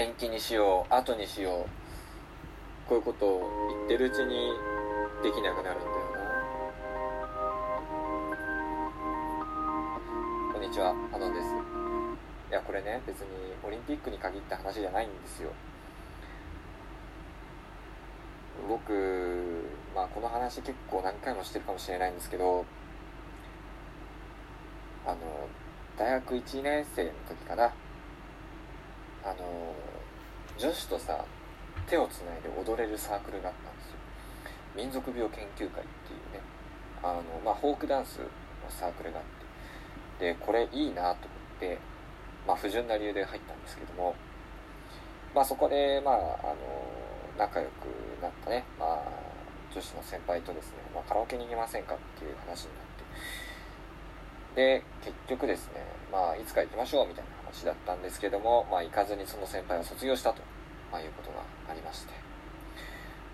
[0.00, 0.94] 延期にしよう。
[0.94, 2.88] 後にしよう。
[2.88, 4.50] こういうことを言ってるうちに
[5.22, 6.20] できなくなるんだよな。
[10.54, 10.94] こんにちは。
[11.12, 11.48] アノンです。
[12.50, 13.26] いやこれね別に
[13.62, 15.50] オリンピックに限った話じゃないんですよ。
[18.70, 22.64] 僕、まあ、この話結構何回もしてるかもしれないんですけど
[25.06, 25.16] あの
[25.98, 27.74] 大学1年生の時かな。
[29.22, 29.69] あの
[30.60, 31.24] 女子とさ
[31.88, 33.96] 手をつないで踊れるサークルがあったんですよ。
[34.76, 36.44] 民族病研究会っていうね。
[37.02, 38.26] あの、まあ、フォークダンスの
[38.68, 39.24] サークルがあっ
[40.20, 40.34] て。
[40.34, 41.78] でこれいいなと思って、
[42.46, 44.14] まあ、不純な理由で入ったんですけども、
[45.34, 46.56] まあ、そこで、まあ、あの
[47.38, 47.88] 仲良く
[48.20, 49.00] なったね、まあ、
[49.72, 53.49] 女子の先輩とですね、まあ、カラオケに行きませんかっていう話になって。
[54.54, 60.42] で結局ですね、まあ、いつか行きましょうみたいな話だったんですけども、まあ、行かずにその先輩は卒業したと、
[60.90, 62.30] まあ、いうことがありまして。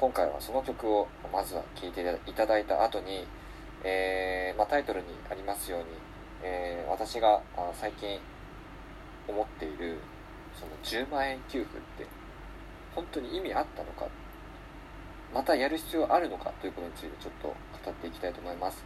[0.00, 3.26] 今回はその曲をまずは聴いていただいた後に、
[3.84, 5.86] えーまあ、タイトルにありますように、
[6.42, 7.42] えー私が
[7.74, 8.18] 最近
[9.28, 9.98] 思っている
[10.58, 12.06] その10万円給付って
[12.94, 14.06] 本当に意味あったのか
[15.32, 18.82] またやる必要あるのかということについてちょっと語っていきたいと思います、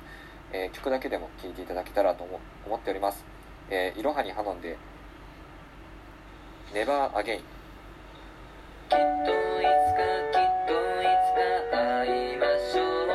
[0.57, 3.25] えー曲だけでも聴いていただけたらと思思っております、
[3.71, 4.79] えーいろはにハノンで
[6.73, 7.41] 「Never Again」
[8.89, 13.07] きっといつかきっといつか会いましょう。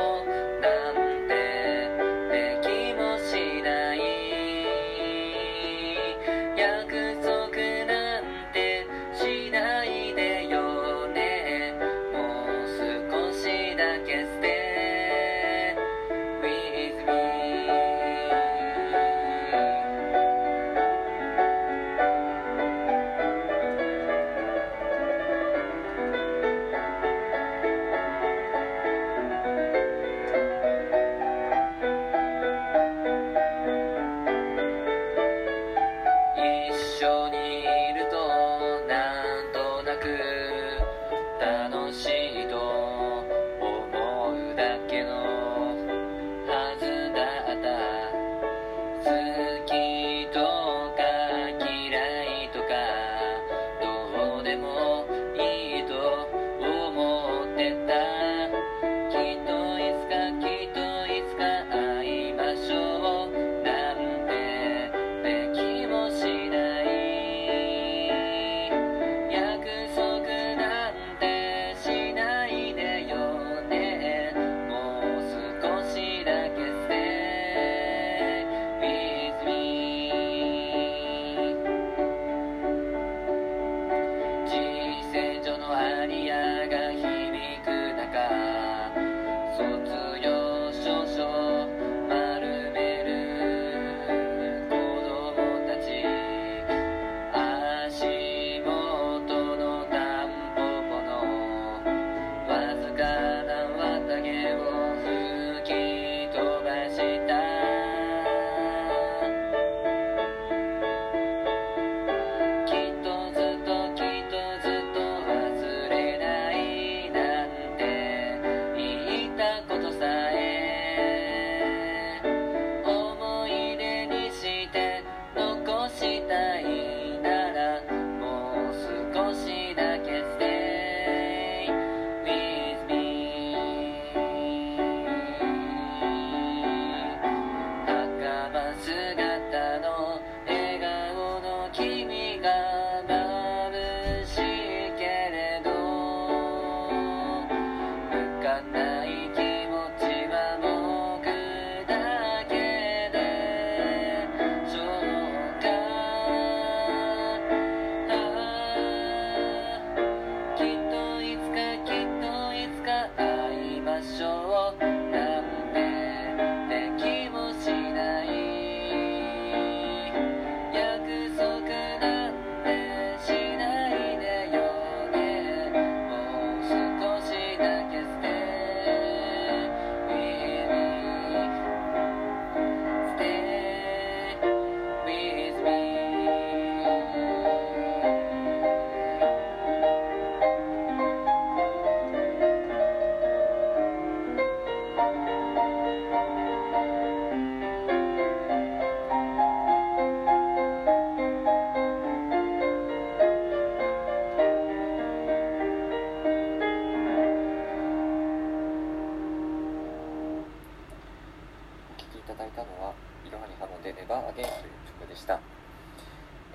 [0.60, 0.94] なん
[1.28, 1.32] て
[2.30, 3.98] できもしない。
[6.58, 7.09] 約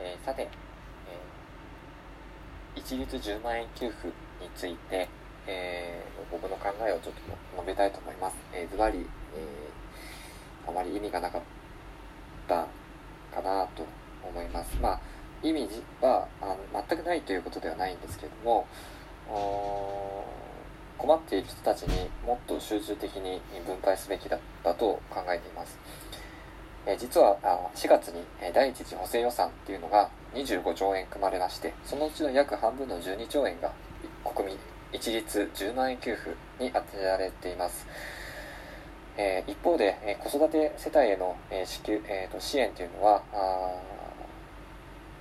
[0.05, 4.13] えーさて、えー一律10万円給付に
[4.55, 5.07] ついて、
[5.47, 7.21] えー僕の考えをちょっと
[7.55, 8.35] 述べたいと思います。
[8.53, 9.05] えーズバリ、えー
[10.69, 11.41] あまり意味がなかっ
[12.47, 12.67] た
[13.33, 13.85] かなと
[14.27, 14.77] 思います。
[14.81, 14.99] まあ、
[15.43, 15.67] 意味
[16.01, 18.65] はあの全くないということではないんですけども、
[20.97, 25.77] 困っている人たちにもっと集中的に分配すべきだったと考えています。
[26.85, 27.37] え実は
[27.75, 28.23] 4月に
[28.53, 33.71] 第一次補正予算っていうのが25兆円組まれましてそのうちの約半分の12兆円が
[34.23, 34.57] 国民
[34.93, 36.31] 一律10万円給付
[36.63, 37.85] に充てられています、
[39.17, 43.21] え一方で、え子育て世帯への、え支給、えーと支援というのは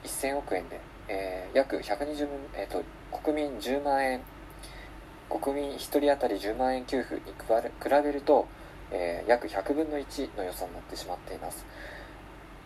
[0.05, 2.85] 1000億円で、え約120、えーと
[3.23, 4.21] 国民10万円
[5.31, 8.47] 国民1人当たり10万円給付に比べると
[8.91, 11.65] えー約100分の1の予算になってしまっています、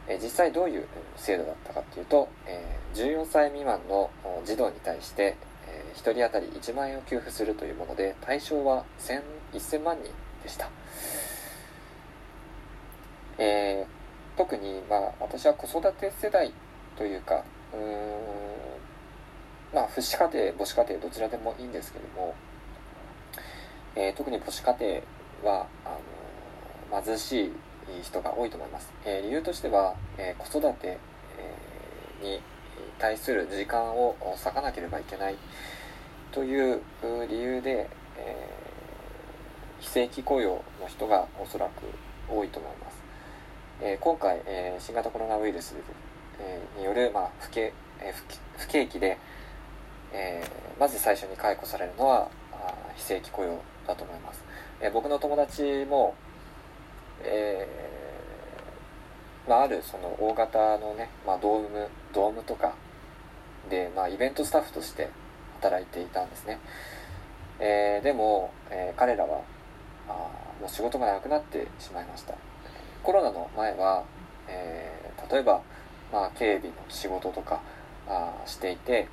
[0.09, 0.87] えー実際どういう
[1.17, 4.11] 制度だったかっていうと、えー14歳未満の
[4.44, 5.37] 児童に対して、
[5.67, 8.85] え1人当たり1万円を給付するというもので対象は
[9.53, 10.11] 1000万人
[10.43, 10.70] でした、
[13.38, 13.99] えー
[14.38, 16.53] 特に、まあ、私は子育て世代
[16.97, 17.43] というか
[17.73, 17.85] うーん
[19.75, 22.35] まあ父子家庭母子家庭どちらでもいいんですけども、
[23.97, 25.03] えー特に母子家庭
[25.44, 25.96] はあ
[26.93, 27.52] の貧しい
[28.02, 30.99] 人が多いと思います、えー理由としては、えー子育て、
[31.38, 32.40] えーに
[32.99, 35.37] 対する時間を割かなければいけない。
[36.32, 36.81] という
[37.31, 38.49] 理由で、え
[39.81, 41.82] 非正規雇用の人がおそらく
[42.29, 42.96] 多いと思います、
[43.81, 45.75] えー今回、えー新型コロナウイルス、
[46.79, 47.73] による、まあ、不景
[48.56, 49.19] 不景気で、
[50.12, 52.29] えーまず最初に解雇されるのは
[52.96, 54.43] 非正規雇用だと思います、
[54.81, 56.15] えー僕の友達も、
[57.23, 62.75] えーまあ、あるその大型のね、まあ、ドームドームとか
[63.71, 65.09] で、まあ、イベントスタッフとして
[65.61, 66.61] 働いていたんですね、
[67.59, 69.41] えーでも、え彼らは
[70.09, 70.13] あ
[70.61, 72.35] もう仕事がなくなってしまいました。
[73.03, 74.05] コロナの前は、
[74.49, 75.61] え例えば、
[76.13, 77.61] まあ、警備の仕事とか
[78.09, 79.09] あしていて、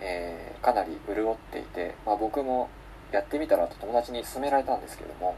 [0.00, 2.68] えかなり潤っていて、まあ、僕も
[3.12, 5.36] やってみたらと友達に勧められたんですけども、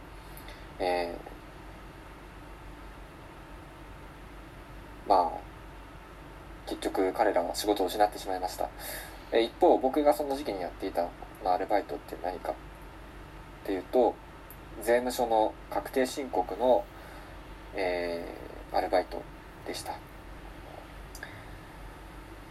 [0.78, 1.30] えー
[5.08, 5.40] まあ
[6.68, 8.68] 結局彼らは仕事を失ってしまいました。
[9.32, 11.02] えー一方僕がその時期にやっていた、
[11.44, 12.54] まあ、アルバイトって何かっ
[13.64, 14.14] ていうと
[14.82, 16.84] 税務署の確定申告の、
[17.74, 19.20] えーアルバイト
[19.66, 19.94] でした。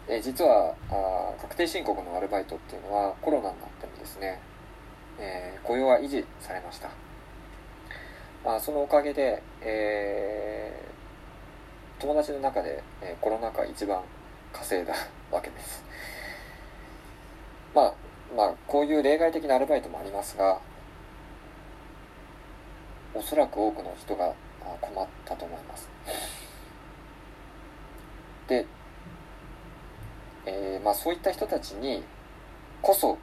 [0.09, 4.41] えー実はあ確定申告のアルバイトっていうのはコロナになってもですね、
[5.19, 6.89] えー雇用は維持されました、
[8.43, 10.89] まあ、そのおかげで、えー
[12.01, 14.01] 友達の中で、えーコロナ禍一番
[14.53, 14.93] 稼いだ
[15.31, 15.83] わけです。
[17.75, 17.93] まあ
[18.35, 20.59] まあこういう例外的なアルバイトもありますが
[23.13, 24.33] おそらく多くの人が
[24.79, 25.89] 困ったと思います。
[28.47, 28.65] で、
[30.45, 32.03] えーまあ、そういった人たちに
[32.81, 33.17] こそ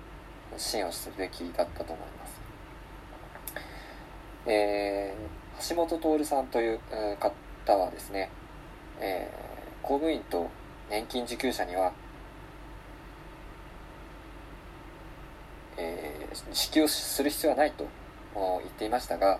[0.58, 2.40] 支援をするべきだったと思います、
[4.46, 6.80] えー橋本徹さんという
[7.18, 8.30] 方はですね、
[9.00, 9.46] えー
[9.82, 10.50] 公務員と
[10.90, 11.92] 年金受給者には、
[15.76, 17.86] えー支給する必要はないと
[18.34, 19.38] 言っていましたが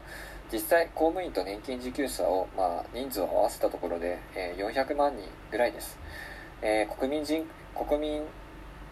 [0.50, 5.98] 実際公務員と年金受給者を、まあ、人数を合わせたところで、えー400万人ぐらいです、
[6.62, 7.44] えー国民人
[7.74, 8.22] 国民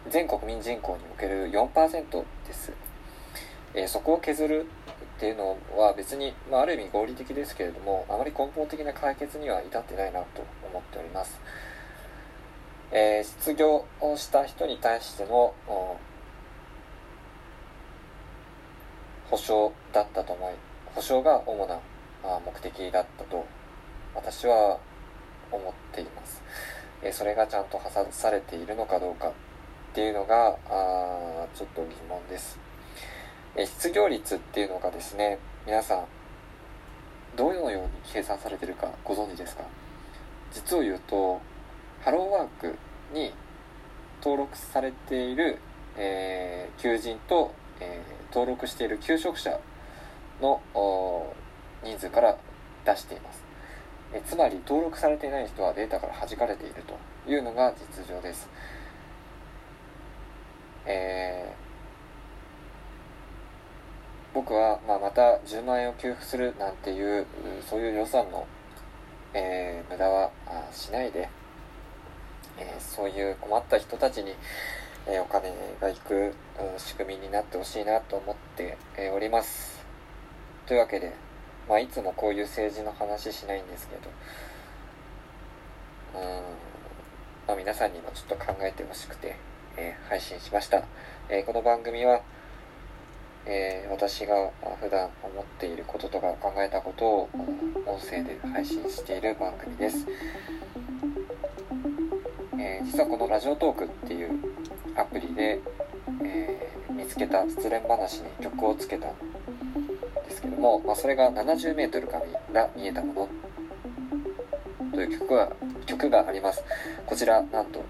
[0.09, 2.71] 全国民人口における4%です、
[3.73, 4.65] えーそこを削る
[5.17, 11.39] っていうのは別に、まあ、ある意味合理的ですけれどもあまり根本的な解決には至ってないなと思っております、
[12.91, 15.53] えー失業をした人に対しての
[19.29, 20.53] 保障だったと思い
[20.93, 21.79] 保障が主な
[22.45, 23.45] 目的だったと
[24.13, 24.77] 私は
[25.51, 26.43] 思っています、
[27.01, 29.31] えーそれがちゃんと破されているのかどうか。
[29.95, 32.59] っていうのがあちょっと疑問です、
[33.55, 36.05] え失業率っていうのがですね皆さん
[37.37, 39.63] どのように計算されてるかご存知ですか？
[40.51, 41.39] 実を言うと
[42.01, 42.75] ハローワーク
[43.13, 43.31] に
[44.21, 45.59] 登録されている、
[45.95, 49.57] えー求人と、えー登録している求職者
[50.41, 50.61] の
[51.85, 52.37] 人数から
[52.83, 53.41] 出しています。
[54.13, 58.49] えつまり登録されていない人はデータから弾かれているというのが実情です。
[60.85, 61.65] えー
[64.33, 67.25] 僕は、まあ、また10万円を給付するなんていう
[67.69, 68.45] そういう予算の、
[69.33, 70.29] えー無駄は
[70.73, 71.29] しないで、
[72.57, 74.33] えーそういう困った人たちに、
[75.07, 76.33] えー、お金が行く、
[76.77, 79.85] 仕組みになってほしいなと思って、え、おります。
[80.65, 81.13] というわけで、
[81.69, 84.01] まあ、いつもこういう政治の話しないんですけど
[86.15, 86.21] うん、
[87.47, 89.35] まあ、皆さんにもちょっと考えてほしくて、
[89.77, 90.83] えー、配信しました、
[91.29, 92.21] えこの番組は
[93.47, 94.49] えー、私が
[94.81, 97.29] 普段思っていることとか考えたことを
[97.85, 100.07] 音声で配信している番組です、
[102.57, 104.31] え、実はこのラジオトークっていう
[104.95, 105.61] アプリで、
[106.23, 109.13] え、見つけた失恋話に曲をつけたん
[110.27, 112.19] ですけども、まあ、それが 70m か
[112.51, 113.29] ら見えたも
[114.73, 115.51] のという曲が
[115.85, 116.63] 曲があります。
[117.05, 117.83] こちらなんと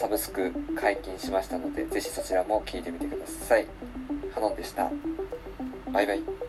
[0.00, 3.66] サブスク解禁しましたのでぜひそちらも聴いてみてください。
[4.34, 4.90] ハノンでした。
[5.92, 6.39] バイバイ。